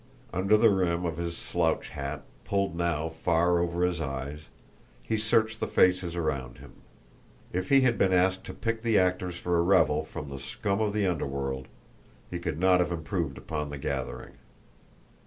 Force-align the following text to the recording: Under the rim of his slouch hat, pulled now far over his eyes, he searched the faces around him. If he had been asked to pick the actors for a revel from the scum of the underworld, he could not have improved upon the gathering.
Under 0.33 0.57
the 0.57 0.71
rim 0.71 1.05
of 1.05 1.17
his 1.17 1.37
slouch 1.37 1.89
hat, 1.89 2.23
pulled 2.43 2.75
now 2.75 3.07
far 3.07 3.59
over 3.59 3.85
his 3.85 4.01
eyes, 4.01 4.39
he 5.03 5.15
searched 5.15 5.59
the 5.59 5.67
faces 5.67 6.15
around 6.15 6.57
him. 6.57 6.71
If 7.53 7.69
he 7.69 7.81
had 7.81 7.99
been 7.99 8.11
asked 8.11 8.43
to 8.45 8.53
pick 8.55 8.81
the 8.81 8.97
actors 8.97 9.37
for 9.37 9.59
a 9.59 9.61
revel 9.61 10.03
from 10.03 10.29
the 10.31 10.39
scum 10.39 10.81
of 10.81 10.93
the 10.93 11.05
underworld, 11.05 11.67
he 12.31 12.39
could 12.39 12.59
not 12.59 12.79
have 12.79 12.91
improved 12.91 13.37
upon 13.37 13.69
the 13.69 13.77
gathering. 13.77 14.33